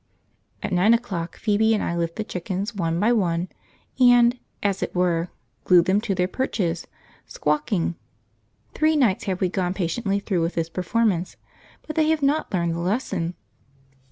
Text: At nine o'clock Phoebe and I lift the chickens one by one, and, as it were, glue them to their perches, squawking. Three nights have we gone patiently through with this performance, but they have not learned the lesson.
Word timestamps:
At 0.63 0.71
nine 0.73 0.95
o'clock 0.95 1.37
Phoebe 1.37 1.75
and 1.75 1.83
I 1.83 1.95
lift 1.95 2.15
the 2.15 2.23
chickens 2.23 2.73
one 2.73 2.99
by 2.99 3.13
one, 3.13 3.49
and, 3.99 4.39
as 4.63 4.81
it 4.81 4.95
were, 4.95 5.29
glue 5.63 5.83
them 5.83 6.01
to 6.01 6.15
their 6.15 6.27
perches, 6.27 6.87
squawking. 7.27 7.93
Three 8.73 8.95
nights 8.95 9.25
have 9.25 9.41
we 9.41 9.47
gone 9.49 9.75
patiently 9.75 10.17
through 10.19 10.41
with 10.41 10.55
this 10.55 10.69
performance, 10.69 11.37
but 11.85 11.95
they 11.95 12.09
have 12.09 12.23
not 12.23 12.51
learned 12.51 12.73
the 12.73 12.79
lesson. 12.79 13.35